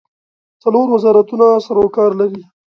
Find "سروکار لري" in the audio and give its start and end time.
1.67-2.41